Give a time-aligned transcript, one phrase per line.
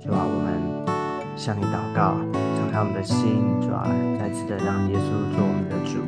[0.00, 0.54] 主啊，我们
[1.36, 2.14] 向你祷告，
[2.56, 3.82] 敞开我们的心，主啊，
[4.18, 5.98] 再次的让耶稣做我们的主，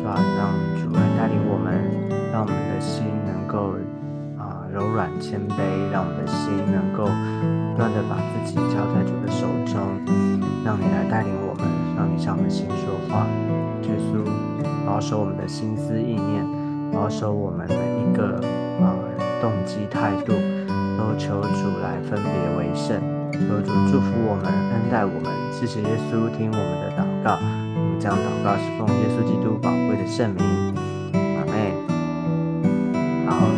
[0.00, 0.48] 主啊，让
[0.80, 1.76] 主来带领我们，
[2.32, 3.76] 让我们的心能够
[4.40, 5.60] 啊柔软谦卑，
[5.92, 9.76] 让我们的心能够不断的把自己交在主的手中。
[10.64, 11.64] 让你来带领我们，
[11.96, 13.24] 让你向我们心说话，
[13.84, 14.24] 耶稣
[14.86, 16.44] 保守我们的心思意念，
[16.92, 18.40] 保守我们每一个
[18.80, 18.92] 啊
[19.40, 20.32] 动机态度，
[20.98, 23.00] 都求主来分别为圣，
[23.46, 25.30] 求主祝福我们，恩待我们。
[25.52, 27.38] 谢谢耶稣听我们的祷告，
[27.76, 30.42] 我们将祷告是奉耶稣基督宝贵的圣名，
[31.12, 31.74] 阿妹。
[33.26, 33.48] 好，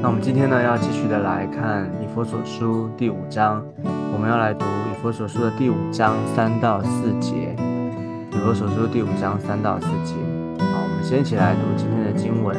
[0.00, 3.64] 那我们今天呢要继续的来看以佛所书第五章，
[4.12, 4.88] 我们要来读以。
[5.00, 7.54] 《佛所书》的第五章三到四节，
[8.36, 10.14] 《以佛所书》第五章三到四节。
[10.58, 12.56] 好，我们先一起来读今天的经文。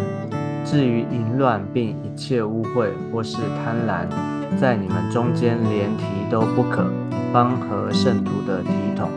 [0.63, 4.07] 至于淫乱并一切污秽或是贪婪，
[4.57, 6.89] 在你们中间连提都不可，
[7.33, 9.09] 方合圣徒的体统。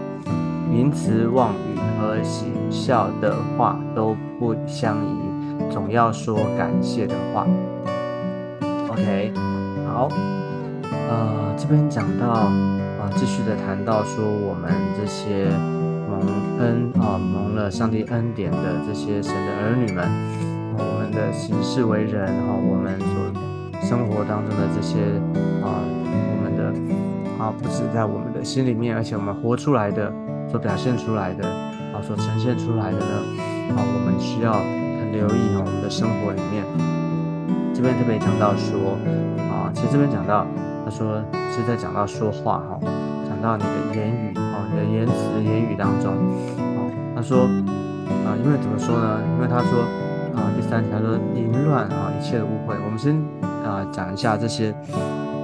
[0.73, 7.47] 淫词妄语和喜笑的话都不相宜，总要说感谢的话。
[8.89, 9.33] OK，
[9.87, 10.09] 好，
[10.91, 12.51] 呃，这边讲到。
[13.03, 15.51] 啊，继续的谈到说，我们这些
[16.09, 16.21] 蒙
[16.61, 20.09] 恩啊，蒙了上帝恩典的这些神的儿女们，
[20.79, 23.09] 我们的行事为人哈，我们所
[23.93, 24.97] 生活当中的这些
[25.61, 26.73] 啊，我们的
[27.39, 30.11] 啊，不止在我们的心里面，而且我们活出来的，
[30.51, 31.47] 所表现出来的
[31.93, 33.15] 啊，所呈现出来的呢，
[33.77, 36.65] 啊，我们需要很留意哈，我们的生活里面，
[37.75, 38.97] 这边特别讲到说
[39.53, 40.47] 啊，其实这边讲到。
[40.85, 42.81] 他说是在讲到说话哈，
[43.29, 46.13] 讲到你的言语哈，你的言辞言语当中，
[46.59, 46.81] 啊，
[47.15, 47.45] 他说
[48.25, 49.21] 啊，因为怎么说呢？
[49.37, 49.85] 因为他说
[50.35, 52.75] 啊，第三条说淫乱啊，一切的误会。
[52.85, 53.15] 我们先
[53.65, 54.75] 啊讲一下这些，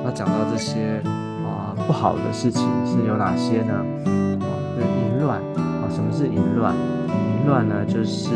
[0.05, 1.01] 那讲到这些
[1.45, 3.75] 啊不好的事情是有哪些呢？
[4.05, 4.47] 啊，
[4.77, 6.75] 就淫乱啊，什么是淫乱？
[6.75, 8.31] 淫乱呢，就是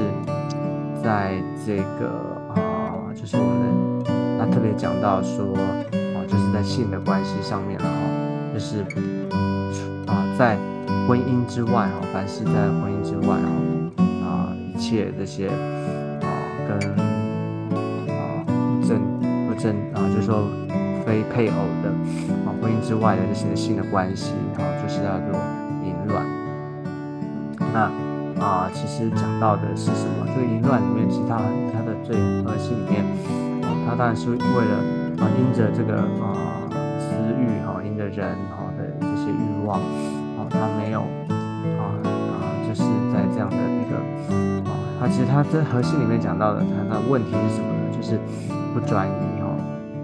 [1.03, 1.35] 在
[1.67, 2.09] 这个
[2.55, 5.61] 啊，就是我们那特别讲到说啊。
[6.29, 7.91] 就是在性的关系上面了哈，
[8.55, 8.83] 就是
[10.07, 10.57] 啊，在
[11.07, 13.45] 婚姻之外哈，凡是在婚姻之外哈，
[14.25, 16.27] 啊，一切这些啊，
[16.67, 16.79] 跟
[19.63, 20.49] 正啊，就是说
[21.07, 21.89] 非配偶的
[22.45, 25.39] 啊，婚姻之外的这些性的关系哈，就是叫做
[25.85, 26.27] 淫乱。
[27.73, 27.89] 那
[28.43, 30.27] 啊，其实讲到的是什么？
[30.35, 31.39] 这个淫乱里面，其实它
[31.73, 33.05] 它的最核心里面，
[33.87, 35.03] 它当然是为了。
[35.23, 36.67] 啊，因着这个啊
[36.99, 37.07] 私
[37.39, 41.03] 欲哈，因着人哈的这些欲望，啊，他没有
[41.79, 43.95] 啊啊，就是在这样的一个
[44.69, 47.97] 啊，他其实他这核心里面讲到的，他的问题是什么呢？
[47.97, 48.19] 就是
[48.75, 49.32] 不专一。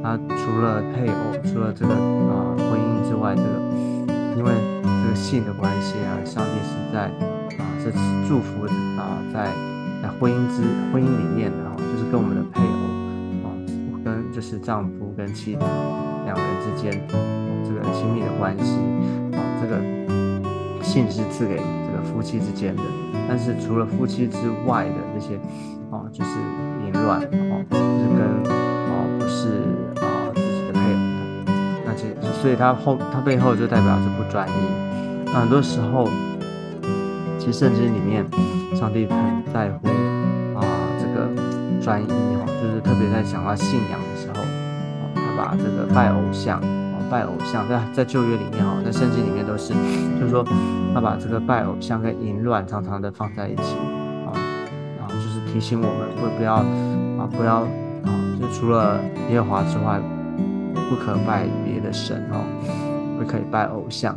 [0.08, 3.48] 他除了配偶，除了这个啊婚姻之外，这个
[4.38, 4.50] 因为
[4.82, 7.10] 这个性的关系啊，上帝是在
[7.58, 7.91] 啊这
[8.26, 8.64] 祝福
[8.97, 9.52] 啊在
[10.00, 13.52] 在婚姻之婚姻里面的哈，就是跟我们的配偶啊，
[14.02, 15.12] 跟就是丈夫。
[15.14, 15.60] 跟妻子
[16.24, 16.92] 两人之间
[17.66, 18.76] 这个亲密的关系
[19.32, 19.76] 啊，这个
[20.80, 22.82] 性是赐给这个夫妻之间的，
[23.28, 25.34] 但是除了夫妻之外的这些
[25.91, 26.30] 啊，就是
[26.86, 28.38] 淫乱啊，就是跟
[32.41, 34.53] 所以他后他背后就代表着不专一。
[35.26, 36.09] 那很多时候，
[37.38, 38.25] 其实圣经里面
[38.76, 39.16] 上帝很
[39.53, 39.88] 在乎
[40.59, 40.62] 啊
[40.98, 41.28] 这个
[41.82, 44.44] 专一哈，就是特别在讲到信仰的时候。
[45.15, 49.72] 他把这个拜偶像哦，拜偶像在在旧约里面哈，在圣经里面都是，
[50.19, 50.44] 就是说
[50.94, 53.62] 他把这个拜偶像跟淫乱常常的放在一起
[54.27, 54.33] 啊，
[54.98, 57.60] 然后就是提醒我们不不要啊不要
[58.04, 58.10] 啊，
[58.41, 58.98] 就除了
[59.30, 60.01] 耶和华之外，
[60.89, 62.45] 不可拜别的神哦，
[63.19, 64.15] 不可以拜偶像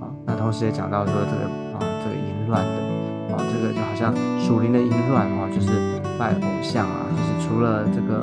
[0.00, 0.08] 啊。
[0.26, 1.44] 那同时也讲到说这个
[1.74, 8.20] 啊这个淫乱的啊，这个就好像属灵的淫乱啊，就是拜偶像啊，就是除了这个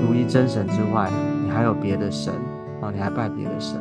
[0.00, 1.10] 独一真神之外。
[1.44, 2.34] 你还有别的神
[2.82, 2.90] 啊？
[2.92, 3.78] 你还拜别的神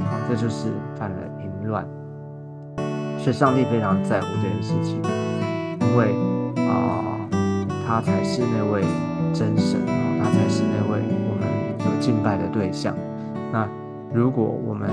[0.00, 0.18] 啊？
[0.28, 1.86] 这就是犯了淫乱。
[3.18, 5.00] 所以上帝非常在乎这件事情，
[5.78, 6.16] 因为
[6.66, 7.28] 啊，
[7.86, 8.82] 他才是那位
[9.32, 10.98] 真神啊，他才是那位
[12.02, 12.94] 敬拜的对象。
[13.50, 13.66] 那
[14.12, 14.90] 如果我们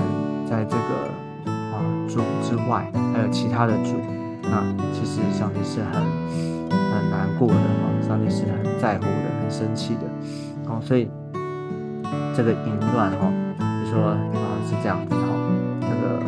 [0.48, 3.96] 在这个啊主之外还有其他的主，
[4.44, 4.62] 那
[4.94, 6.00] 其实上帝是很
[6.70, 10.70] 很难过的啊，上帝是很在乎的，很生气的。
[10.72, 11.10] 哦，所以。
[12.32, 14.16] 这个淫乱哈，就说啊
[14.64, 15.26] 是这样子哈，
[15.82, 16.22] 这个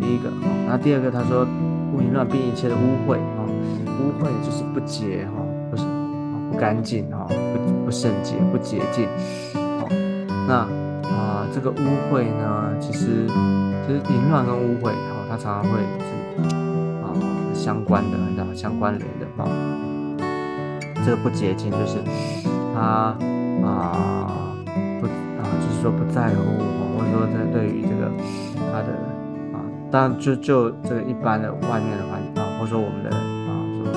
[0.00, 1.46] 第一个哦，那第二个他说
[1.92, 3.46] 不淫乱，并一切的污秽哦，
[4.00, 5.84] 污秽就是不洁哈，不是
[6.50, 9.06] 不干净哈，不不圣洁，不洁净。
[10.46, 10.54] 那
[11.10, 11.74] 啊这个污
[12.10, 13.26] 秽呢，其实
[13.86, 16.42] 其实淫乱跟污秽哈，它常常会是
[17.02, 17.10] 啊
[17.52, 19.48] 相关的，你知道相关联的哈。
[21.04, 21.98] 这个不洁净就是
[22.74, 23.16] 他
[23.62, 24.56] 啊
[25.00, 26.36] 不啊，就是说不在乎，
[26.96, 28.10] 或者说在对于这个
[28.72, 28.88] 他的
[29.52, 33.50] 啊，当然就就这个一般的外面的环境啊，或者说我们的啊，
[33.84, 33.92] 说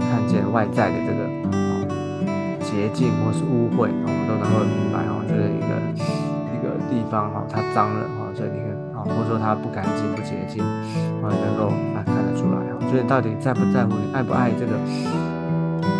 [0.00, 1.45] 看见外在的这个
[2.76, 5.80] 洁净或是污秽，我们都能够明白哈，就是一个
[6.52, 10.60] 一个地方哈，它脏了哈，所以你看啊，或者说它不干净不洁净，
[11.24, 14.76] 啊，能够看看得出来哈，所以到底在不在乎你爱不爱这个？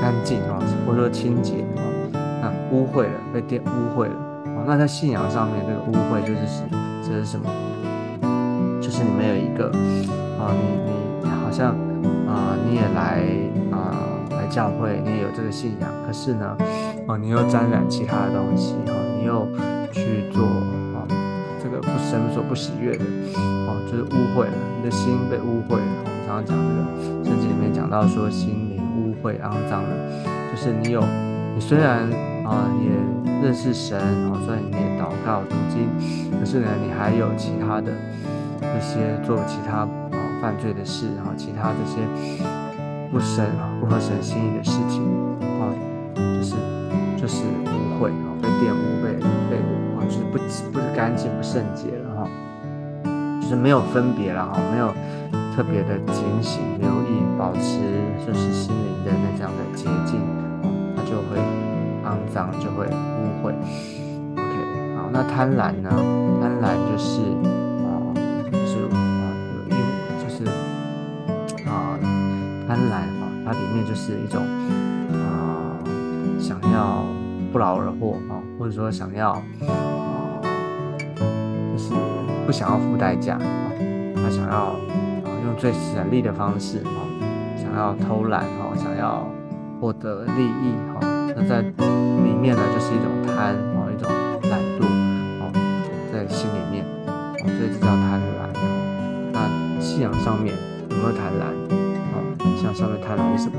[0.02, 1.82] 干净啊，或者说清洁啊，
[2.43, 4.14] 那污秽了，被玷污秽了
[4.44, 4.62] 啊。
[4.67, 6.62] 那在信仰上面，这个污秽就是指
[7.02, 7.50] 这是什么？
[8.78, 9.70] 就是你没有一个
[10.38, 11.75] 啊，你你好像
[12.28, 13.25] 啊，你也来
[14.49, 16.57] 教会，你也有这个信仰，可是呢，
[17.07, 19.47] 哦，你又沾染其他的东西哈，你又
[19.93, 20.43] 去做
[20.95, 21.07] 啊，
[21.63, 23.05] 这个不神所不喜悦的
[23.35, 25.85] 哦，就是污秽了，你的心被污秽了。
[26.05, 28.75] 我们常常讲这个圣经里面讲到说心。
[29.23, 29.91] 会肮脏了，
[30.53, 31.03] 就是你有，
[31.55, 32.09] 你虽然
[32.45, 33.99] 啊也认识神，
[34.31, 35.89] 哦，虽然你也祷告读经，
[36.39, 37.91] 可是呢，你还有其他的
[38.61, 41.99] 一些做其他啊犯罪的事，哈，其他这些
[43.11, 43.47] 不神
[43.81, 45.03] 不合神心意的事情，
[45.41, 45.73] 啊，
[46.14, 46.55] 就是
[47.17, 49.14] 就是污秽啊，被玷污，被
[49.50, 49.56] 被
[49.97, 50.38] 啊，就是不
[50.73, 52.29] 不是干净不圣洁了哈，
[53.41, 54.93] 就是没有分别了哈，没有。
[55.56, 57.81] 特别的警醒、留意、保持，
[58.26, 60.20] 就是心灵的那这样的洁净，
[60.94, 61.41] 它就会
[62.05, 63.55] 肮脏，就会污秽。
[64.37, 65.88] OK，好，那贪婪呢？
[66.43, 67.23] 贪婪，就是
[73.76, 74.43] 面就是一种
[75.12, 75.76] 啊，
[76.40, 77.05] 想要
[77.52, 79.43] 不劳而获啊，或者说想要啊，
[81.73, 81.93] 就是
[82.46, 83.70] 不想要付代价啊，
[84.17, 84.76] 他想要啊。
[85.46, 86.99] 用最省力的方式，啊，
[87.56, 89.25] 想要偷懒，哈，想要
[89.81, 90.99] 获得利益，哈，
[91.37, 94.11] 那在里面呢，就是一种贪，啊，一种
[94.50, 94.82] 懒惰，
[95.38, 95.52] 哦，
[96.12, 98.50] 在心里面，啊，所以这叫贪婪。
[99.32, 100.52] 那信仰上面
[100.90, 101.86] 有没有贪婪？
[102.75, 103.59] 上面贪婪是什么？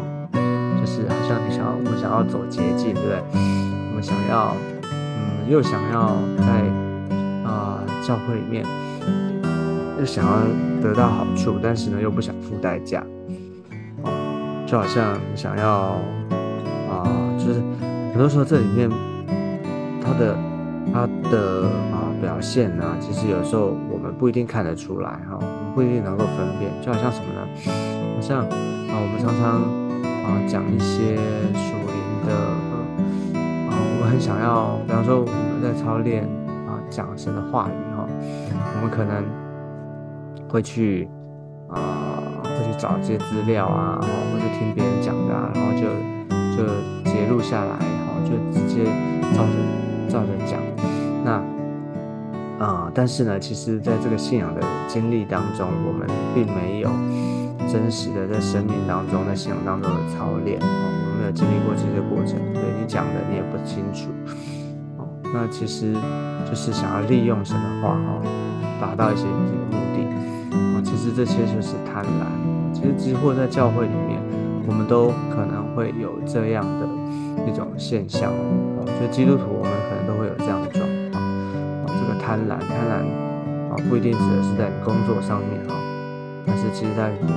[0.79, 3.21] 就是好像你想要，我们想要走捷径，对不对？
[3.33, 8.65] 我们想要，嗯，又想要在啊教会里面。
[9.99, 10.31] 又想要
[10.79, 13.03] 得到好处，但是呢又不想付代价，
[14.03, 15.99] 哦，就好像想要
[16.87, 17.01] 啊，
[17.39, 17.59] 就是
[18.11, 18.87] 很多时候这里面
[19.99, 20.37] 他的
[20.93, 26.71] 他的啊表现呢，其实有时候我们不一定看得出来哈，我们不一定能够分辨。
[26.79, 27.41] 就好像什么呢？
[28.15, 28.45] 好像
[28.99, 29.61] 我们常常
[30.25, 31.15] 啊讲一些
[31.53, 32.33] 属灵的
[33.69, 36.23] 啊，我们很想要，比方说我们在操练
[36.67, 38.05] 啊讲神的话语哈，
[38.75, 39.23] 我们可能。
[40.49, 41.09] 会去
[41.69, 45.81] 啊，会去找一些资料啊，或者听别人讲的，啊，然后就
[46.55, 46.65] 就
[47.03, 48.85] 截录下来，然后就直接
[49.35, 49.51] 照着
[50.07, 50.57] 照着讲。
[51.25, 56.89] 那啊，但是呢，其实在这个信仰的经历当中，我们并没有
[57.67, 64.09] 真实的在生命当中，在信仰当中的操练，我们没有经历过这些过程，对你讲的你也不清楚。
[64.97, 65.93] 哦，那其实
[66.47, 68.21] 就是想要利用神的话，哈，
[68.79, 70.03] 达到一些自己的目的。
[70.53, 72.25] 哦其实这些就是贪婪。
[72.73, 74.21] 其实几乎在教会里面，
[74.67, 76.87] 我们都可能会有这样的
[77.49, 78.85] 一种现象哦。
[78.99, 81.23] 就基督徒，我们可能都会有这样的状况
[81.83, 81.85] 哦。
[81.89, 83.03] 这个贪婪，贪婪
[83.69, 85.75] 啊，不一定指的是在工作上面啊，
[86.45, 87.33] 但是其实在你的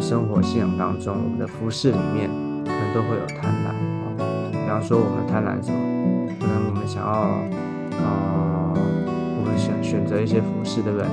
[0.00, 2.30] 生活信仰当中，我们的服饰里面，
[2.64, 4.16] 可能都会有贪婪啊。
[4.50, 5.78] 比方说，我们贪婪什么？
[6.40, 7.10] 可能我们想要
[8.02, 11.06] 啊，我们选选择一些服饰，对不对？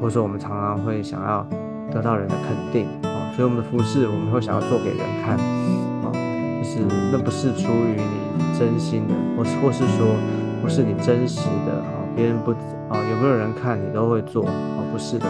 [0.00, 1.46] 或者说，我们常常会想要
[1.90, 6.80] 得到人的肯定啊，所以我们的服饰我们会想要做给人看啊，就是
[7.12, 10.16] 那不是出于你真心的，或是或是说
[10.62, 12.52] 不是你真实的啊，别人不
[12.88, 15.26] 啊有没有人看你都会做啊，不是的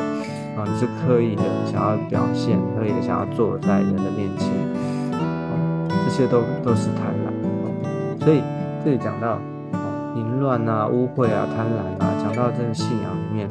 [0.56, 4.48] 啊，你是刻意的想要表现，刻意的想要做在人的面前
[5.12, 8.42] 啊，这些都都是贪婪，所以
[8.84, 9.38] 这里讲到
[9.72, 9.80] 啊
[10.16, 13.48] 淫乱啊、污秽啊、贪婪啊，讲到这个信仰里面。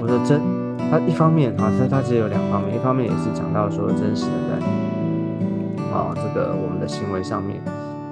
[0.00, 0.40] 或者真，
[0.88, 4.64] 它一方面啊，它它只有两方面，一方面也是讲到说真实的在
[5.92, 7.60] 啊这个我们的行为上面，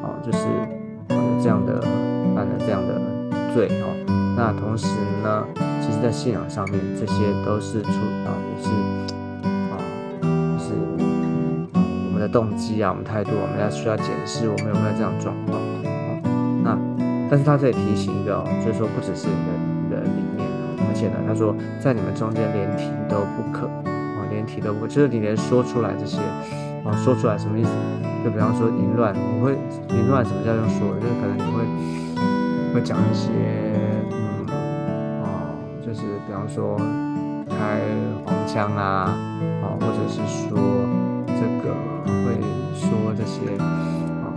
[0.02, 0.38] 啊就是
[1.10, 1.80] 有这样的
[2.34, 3.00] 犯了这样的
[3.54, 3.86] 罪哦。
[4.36, 4.88] 那同时
[5.22, 5.46] 呢，
[5.86, 7.14] 其实在信仰上面，这些
[7.44, 7.88] 都是出
[8.26, 8.68] 啊也是
[9.70, 9.78] 啊
[10.58, 10.74] 是
[11.78, 16.18] 啊，我们的动机啊，我们态度，我们要需要检视我们有没有这样状况啊。
[16.64, 16.76] 那
[17.30, 20.42] 但是他这里提醒一个哦，就是说不只是你的你的里面，
[20.90, 26.18] 而且呢，他说在你们中间连提都不可啊，连提都不可，就是你连说出来这些
[26.82, 27.70] 啊，说出来什么意思？
[28.24, 29.54] 就比方说淫乱，你会
[29.94, 30.98] 淫乱什么叫用说？
[30.98, 31.62] 就是可能你会
[32.74, 33.30] 会讲一些，
[36.56, 36.74] 说
[37.50, 37.82] 开
[38.24, 39.12] 黄腔啊
[39.60, 40.56] 啊，或者是说
[41.26, 41.74] 这个
[42.24, 42.40] 会
[42.72, 44.32] 说这些啊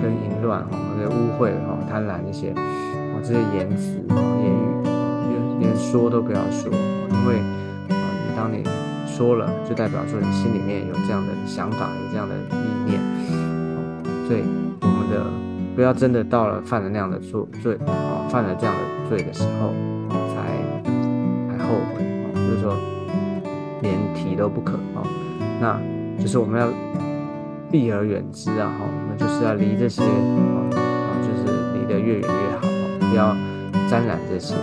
[0.00, 4.86] 跟淫乱哈、这些污秽哈、贪婪这些啊这些言辞言语，
[5.28, 7.40] 连连说都不要说，因为
[7.88, 8.62] 啊你当你
[9.04, 13.00] 说了，就代表说你心里面有这样的想法，有这样的意念，
[14.28, 14.44] 所以
[14.82, 15.26] 我们的
[15.74, 19.72] 不要真的到了犯了那样的错罪啊，犯了这样的罪的时候
[21.62, 22.76] 后悔啊，就是说
[23.80, 25.02] 连提都不可啊，
[25.60, 25.78] 那
[26.20, 26.68] 就是我们要
[27.70, 32.66] 避而远之啊，哈，我们就是要离这些啊啊，就是离得越远越好，
[33.08, 33.34] 不要
[33.88, 34.54] 沾染这些，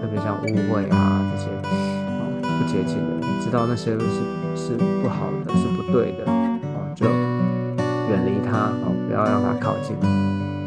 [0.00, 4.06] 特别像污秽啊这些啊不洁净的，你知道那些是
[4.54, 9.96] 是不好的，是不对的啊，就远离它啊，不要让它靠近。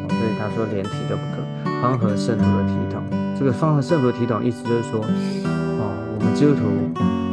[0.07, 3.03] 所以他说连体都不可，方和圣徒的体统。
[3.37, 5.01] 这个方和圣徒的体统意思就是说，
[6.33, 6.61] 基督徒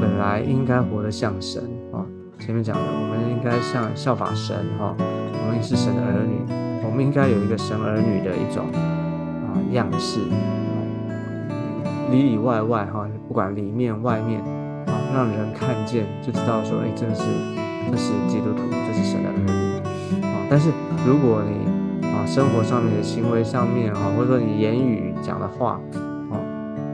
[0.01, 2.05] 本来应该活得像神啊。
[2.39, 6.43] 前面讲的，我们应该像效法神哈，我们也是神的儿女，
[6.85, 8.67] 我们应该有一个神儿女的一种
[9.47, 10.19] 啊样式，
[12.11, 14.41] 里里外外哈，不管里面外面
[14.87, 17.23] 啊，让人看见就知道说，哎，这是
[17.89, 20.43] 这是基督徒，这是神的儿女啊。
[20.51, 20.71] 但是
[21.07, 25.81] 如果你啊生活上面的行为上面啊，或者说你言语讲的话，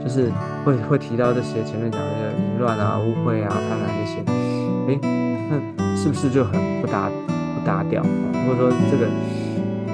[0.03, 0.31] 就是
[0.63, 4.21] 会会提到这些前面讲的淫乱啊、污秽啊、贪婪这些，
[4.87, 4.99] 哎，
[5.49, 8.07] 那是不是就很不搭不搭调啊？
[8.47, 9.05] 或者说这个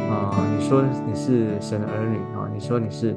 [0.09, 3.15] 啊，你说你是神的儿女啊，你说你是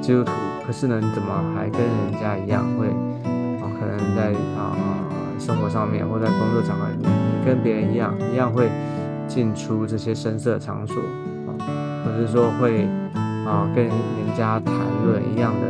[0.00, 0.32] 基督徒，
[0.66, 2.86] 可是呢，你怎么还跟人家一样会
[3.60, 3.68] 啊？
[3.78, 4.74] 可能在啊
[5.38, 8.70] 生活上面或在工作场合里面，你跟别人一样一样会
[9.28, 10.96] 进出这些声色场所
[11.46, 11.50] 啊，
[12.04, 12.86] 或者是说会
[13.44, 13.94] 啊跟人
[14.36, 15.60] 家谈论一样的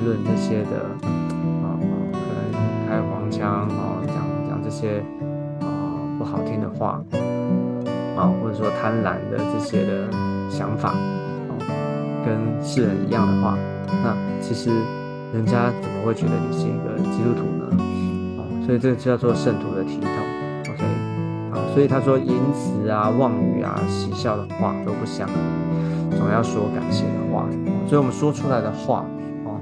[0.00, 0.86] 论这些的
[1.62, 1.76] 啊
[2.12, 2.52] 可能
[2.88, 4.16] 开黄腔啊讲
[4.48, 5.02] 讲这些
[5.60, 5.66] 啊
[6.18, 7.02] 不好听的话
[8.16, 10.10] 啊，或者说贪婪的这些的
[10.50, 11.56] 想法啊，
[12.24, 13.56] 跟世人一样的话，
[14.02, 14.70] 那其实
[15.32, 17.64] 人家怎么会觉得你是一个基督徒呢？
[18.36, 20.10] 啊，所以这个叫做圣徒的体统
[20.74, 20.84] ，OK。
[21.52, 25.32] 啊，所以他说淫词啊、妄语啊、嬉笑的话都不相宜，
[26.18, 27.46] 总要说感谢的话。
[27.86, 29.04] 所以我们说出来的话，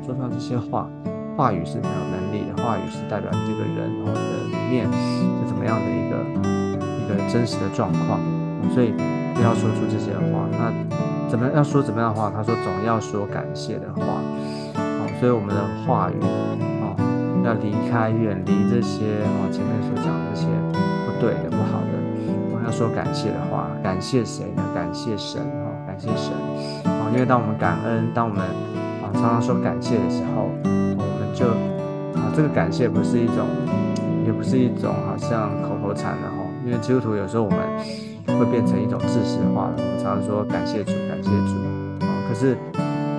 [0.09, 0.89] 说出来这些话，
[1.37, 6.17] 话语是很有能力的，话语是代表你这个人哦的里面是怎么样的一个
[6.97, 8.19] 一个真实的状况。
[8.73, 8.95] 所以
[9.35, 10.49] 不要说出这些话。
[10.51, 10.73] 那
[11.29, 12.33] 怎么要说怎么样的话？
[12.35, 14.03] 他说总要说感谢的话。
[14.81, 16.17] 哦，所以我们的话语
[16.81, 16.97] 哦
[17.45, 21.13] 要离开、远离这些哦前面所讲的这些不。
[21.21, 21.99] 对的，不好的，
[22.49, 24.63] 我们要说感谢的话，感谢谁呢？
[24.73, 26.31] 感谢神哈，感谢神
[26.85, 27.11] 啊！
[27.13, 28.47] 因为当我们感恩，当我们
[29.15, 31.47] 常常说感谢的时候，我们就
[32.19, 33.47] 啊这个感谢不是一种，
[34.27, 36.37] 也不是一种好像口头禅的哈。
[36.65, 37.59] 因为基督徒有时候我们
[38.39, 41.55] 会变成一种知识化了，我们常常说感谢主，感谢主
[42.05, 42.13] 啊。
[42.29, 42.57] 可是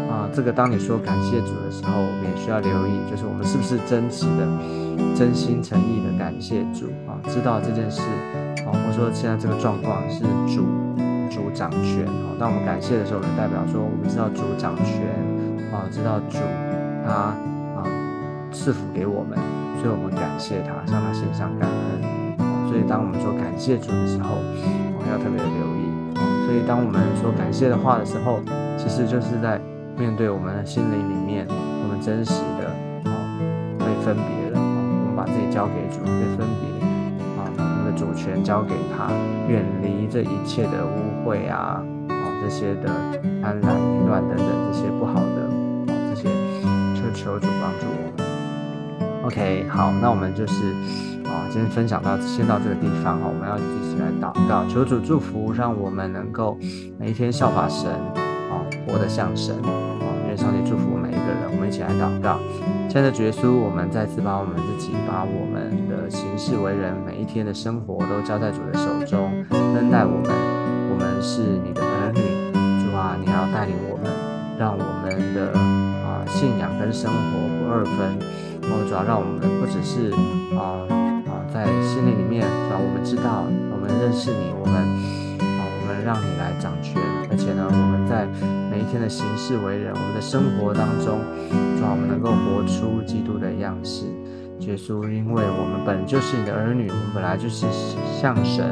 [0.10, 4.46] 啊，这个当你说感谢主的时候，我们也需要留意，就是我们是不是真实的、
[5.16, 7.18] 真心诚意的感谢主啊。
[7.28, 8.02] 知道这件事，
[8.66, 10.66] 啊，或者说现在这个状况是主
[11.32, 15.02] 主掌权，啊，当我们感谢的时候，就代表说我们知道主掌权，
[15.72, 16.38] 啊，知道主
[17.06, 17.84] 他啊
[18.52, 19.38] 赐福给我们，
[19.82, 25.82] 所以我们感谢他，向他献上感恩，所以当我们说感谢主的时候，我们要特别的留意，
[26.46, 28.40] 所以当我们说感谢的话的时候，
[28.78, 29.60] 其实就是在
[29.98, 32.70] 面对我们的心灵里面，我们真实的
[33.10, 33.12] 啊
[33.80, 36.66] 被分别了，啊，我们把自己交给主，被分别
[37.38, 37.90] 啊，我们的。
[38.00, 39.12] 主权交给他，
[39.50, 42.88] 远离这一切的污秽啊，啊这些的
[43.42, 45.29] 贪婪、淫乱等等这些不好的，
[47.30, 49.24] 求主帮助我们。
[49.24, 50.74] OK，好，那我们就是
[51.26, 56.58] 啊，今天分享到先到这个地方哈，我们要一起来祷告，求主祝福，让我们能够
[56.98, 57.92] 每一天效法神
[58.50, 59.70] 啊，活得像神啊，
[60.28, 62.40] 愿上帝祝福每一个人，我们一起来祷告。
[62.90, 70.32] 亲爱的主耶稣，我们再次把我们自己、把我们的行事为人、每一天的生活都交在主的手中，恩待我们。
[70.90, 72.20] 我们是你的儿女，
[72.82, 74.12] 主啊，你要带领我们，
[74.58, 75.54] 让我们的
[76.40, 77.20] 信仰跟生活
[77.60, 78.16] 不二分。
[78.72, 80.08] 哦，主要让我们不只是
[80.56, 80.88] 啊
[81.28, 84.80] 啊在心灵里面，主要我们知道，我们认识你，我们
[85.60, 86.96] 啊，我们让你来掌权，
[87.28, 88.24] 而且呢，我们在
[88.72, 91.20] 每一天的行事为人，我们的生活当中，
[91.76, 94.08] 主要我们能够活出基督的样式。
[94.64, 97.68] 耶稣，因为我们本就是你的儿女，我们本来就是
[98.16, 98.64] 像神，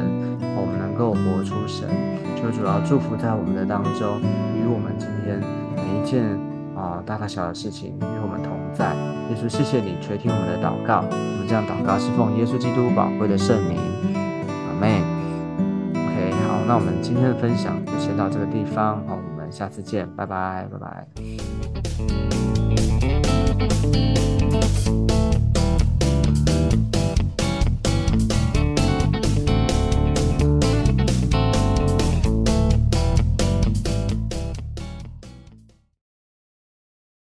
[0.56, 1.84] 我们能够活出神。
[2.32, 4.16] 求主要祝福在我们的当中，
[4.56, 5.36] 与我们今天
[5.76, 6.22] 每一件
[6.88, 8.94] 啊大大小小的事情与我们同在。
[9.30, 11.04] 耶稣，谢谢你垂听我们的祷告。
[11.10, 13.78] 我们这样祷告是奉耶稣基督宝贵的圣名，
[14.16, 15.02] 阿妹。
[15.92, 21.06] OK，好，那我们今天的分享就先到这个地方，好，我们下次见，拜拜，拜拜。